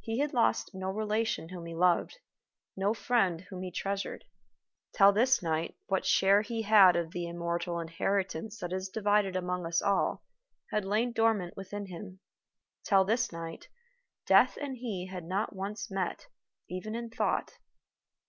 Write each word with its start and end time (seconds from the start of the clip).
He 0.00 0.18
had 0.18 0.34
lost 0.34 0.74
no 0.74 0.88
relation 0.90 1.50
whom 1.50 1.66
he 1.66 1.76
loved, 1.76 2.18
no 2.76 2.92
friend 2.92 3.40
whom 3.42 3.62
he 3.62 3.70
treasured. 3.70 4.24
Till 4.96 5.12
this 5.12 5.44
night, 5.44 5.76
what 5.86 6.04
share 6.04 6.42
he 6.42 6.62
had 6.62 6.96
of 6.96 7.12
the 7.12 7.28
immortal 7.28 7.78
inheritance 7.78 8.58
that 8.58 8.72
is 8.72 8.88
divided 8.88 9.36
among 9.36 9.64
us 9.64 9.80
all 9.80 10.24
had 10.72 10.84
lain 10.84 11.12
dormant 11.12 11.56
within 11.56 11.86
him. 11.86 12.18
Till 12.82 13.04
this 13.04 13.30
night, 13.30 13.68
Death 14.26 14.58
and 14.60 14.78
he 14.78 15.06
had 15.06 15.22
not 15.24 15.54
once 15.54 15.88
met, 15.88 16.26
even 16.68 16.96
in 16.96 17.08
thought. 17.08 17.52